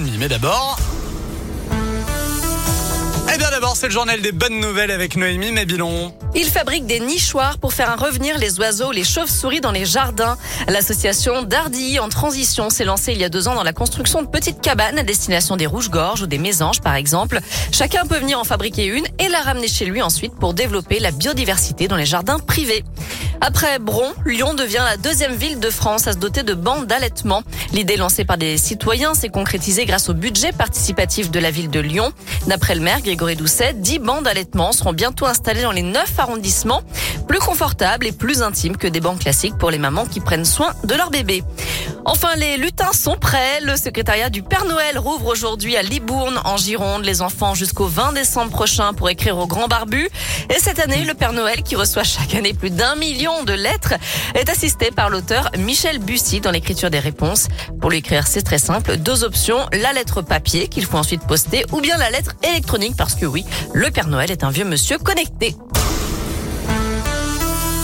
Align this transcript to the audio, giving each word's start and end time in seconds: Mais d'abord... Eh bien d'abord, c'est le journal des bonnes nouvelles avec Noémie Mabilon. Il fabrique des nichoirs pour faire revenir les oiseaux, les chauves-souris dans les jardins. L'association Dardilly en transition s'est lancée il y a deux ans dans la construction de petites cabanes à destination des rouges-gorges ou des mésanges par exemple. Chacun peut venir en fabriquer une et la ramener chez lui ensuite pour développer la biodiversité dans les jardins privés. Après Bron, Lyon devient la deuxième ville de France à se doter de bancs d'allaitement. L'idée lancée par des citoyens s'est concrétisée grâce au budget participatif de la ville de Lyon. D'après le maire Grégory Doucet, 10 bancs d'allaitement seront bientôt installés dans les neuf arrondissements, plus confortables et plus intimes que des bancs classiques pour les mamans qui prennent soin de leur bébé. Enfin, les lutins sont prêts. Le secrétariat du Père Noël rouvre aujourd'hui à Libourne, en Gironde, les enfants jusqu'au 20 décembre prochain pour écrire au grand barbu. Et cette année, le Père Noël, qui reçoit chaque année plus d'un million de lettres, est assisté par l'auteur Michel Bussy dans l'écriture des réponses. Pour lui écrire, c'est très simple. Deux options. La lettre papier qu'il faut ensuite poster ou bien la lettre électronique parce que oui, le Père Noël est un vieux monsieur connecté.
Mais 0.00 0.26
d'abord... 0.26 0.78
Eh 3.34 3.36
bien 3.36 3.50
d'abord, 3.50 3.76
c'est 3.76 3.88
le 3.88 3.92
journal 3.92 4.22
des 4.22 4.32
bonnes 4.32 4.58
nouvelles 4.58 4.90
avec 4.90 5.16
Noémie 5.16 5.52
Mabilon. 5.52 6.14
Il 6.34 6.46
fabrique 6.46 6.86
des 6.86 6.98
nichoirs 6.98 7.58
pour 7.58 7.74
faire 7.74 7.98
revenir 7.98 8.38
les 8.38 8.58
oiseaux, 8.58 8.90
les 8.90 9.04
chauves-souris 9.04 9.60
dans 9.60 9.70
les 9.70 9.84
jardins. 9.84 10.38
L'association 10.66 11.42
Dardilly 11.42 11.98
en 11.98 12.08
transition 12.08 12.70
s'est 12.70 12.86
lancée 12.86 13.12
il 13.12 13.18
y 13.18 13.24
a 13.24 13.28
deux 13.28 13.48
ans 13.48 13.54
dans 13.54 13.62
la 13.62 13.74
construction 13.74 14.22
de 14.22 14.28
petites 14.28 14.62
cabanes 14.62 14.98
à 14.98 15.02
destination 15.02 15.56
des 15.56 15.66
rouges-gorges 15.66 16.22
ou 16.22 16.26
des 16.26 16.38
mésanges 16.38 16.80
par 16.80 16.94
exemple. 16.94 17.40
Chacun 17.70 18.06
peut 18.06 18.18
venir 18.18 18.38
en 18.38 18.44
fabriquer 18.44 18.86
une 18.86 19.04
et 19.18 19.28
la 19.28 19.42
ramener 19.42 19.68
chez 19.68 19.84
lui 19.84 20.00
ensuite 20.00 20.32
pour 20.34 20.54
développer 20.54 21.00
la 21.00 21.10
biodiversité 21.10 21.86
dans 21.86 21.96
les 21.96 22.06
jardins 22.06 22.38
privés. 22.38 22.82
Après 23.44 23.80
Bron, 23.80 24.12
Lyon 24.24 24.54
devient 24.54 24.84
la 24.84 24.96
deuxième 24.96 25.34
ville 25.34 25.58
de 25.58 25.68
France 25.68 26.06
à 26.06 26.12
se 26.12 26.18
doter 26.18 26.44
de 26.44 26.54
bancs 26.54 26.86
d'allaitement. 26.86 27.42
L'idée 27.72 27.96
lancée 27.96 28.24
par 28.24 28.38
des 28.38 28.56
citoyens 28.56 29.14
s'est 29.14 29.30
concrétisée 29.30 29.84
grâce 29.84 30.08
au 30.08 30.14
budget 30.14 30.52
participatif 30.52 31.28
de 31.28 31.40
la 31.40 31.50
ville 31.50 31.68
de 31.68 31.80
Lyon. 31.80 32.12
D'après 32.46 32.76
le 32.76 32.82
maire 32.82 33.00
Grégory 33.00 33.34
Doucet, 33.34 33.74
10 33.74 33.98
bancs 33.98 34.22
d'allaitement 34.22 34.70
seront 34.70 34.92
bientôt 34.92 35.26
installés 35.26 35.62
dans 35.62 35.72
les 35.72 35.82
neuf 35.82 36.16
arrondissements, 36.18 36.82
plus 37.26 37.40
confortables 37.40 38.06
et 38.06 38.12
plus 38.12 38.42
intimes 38.42 38.76
que 38.76 38.86
des 38.86 39.00
bancs 39.00 39.18
classiques 39.18 39.58
pour 39.58 39.72
les 39.72 39.78
mamans 39.78 40.06
qui 40.06 40.20
prennent 40.20 40.44
soin 40.44 40.72
de 40.84 40.94
leur 40.94 41.10
bébé. 41.10 41.42
Enfin, 42.04 42.34
les 42.36 42.56
lutins 42.56 42.92
sont 42.92 43.16
prêts. 43.16 43.60
Le 43.62 43.76
secrétariat 43.76 44.28
du 44.28 44.42
Père 44.42 44.64
Noël 44.64 44.98
rouvre 44.98 45.26
aujourd'hui 45.26 45.76
à 45.76 45.82
Libourne, 45.82 46.40
en 46.44 46.56
Gironde, 46.56 47.04
les 47.04 47.22
enfants 47.22 47.54
jusqu'au 47.54 47.86
20 47.86 48.12
décembre 48.12 48.50
prochain 48.50 48.92
pour 48.92 49.08
écrire 49.08 49.38
au 49.38 49.46
grand 49.46 49.68
barbu. 49.68 50.08
Et 50.50 50.58
cette 50.58 50.80
année, 50.80 51.04
le 51.04 51.14
Père 51.14 51.32
Noël, 51.32 51.62
qui 51.62 51.76
reçoit 51.76 52.02
chaque 52.02 52.34
année 52.34 52.54
plus 52.54 52.70
d'un 52.70 52.96
million 52.96 53.31
de 53.44 53.52
lettres, 53.52 53.94
est 54.34 54.48
assisté 54.48 54.90
par 54.90 55.10
l'auteur 55.10 55.50
Michel 55.58 55.98
Bussy 55.98 56.40
dans 56.40 56.50
l'écriture 56.50 56.90
des 56.90 56.98
réponses. 56.98 57.48
Pour 57.80 57.90
lui 57.90 57.98
écrire, 57.98 58.26
c'est 58.26 58.42
très 58.42 58.58
simple. 58.58 58.96
Deux 58.98 59.24
options. 59.24 59.66
La 59.72 59.92
lettre 59.92 60.22
papier 60.22 60.68
qu'il 60.68 60.84
faut 60.84 60.98
ensuite 60.98 61.26
poster 61.26 61.64
ou 61.72 61.80
bien 61.80 61.96
la 61.96 62.10
lettre 62.10 62.34
électronique 62.42 62.94
parce 62.96 63.14
que 63.14 63.26
oui, 63.26 63.44
le 63.72 63.90
Père 63.90 64.08
Noël 64.08 64.30
est 64.30 64.44
un 64.44 64.50
vieux 64.50 64.64
monsieur 64.64 64.98
connecté. 64.98 65.56